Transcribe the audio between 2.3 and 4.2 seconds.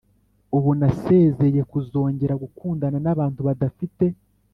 gukundana nabantu badafite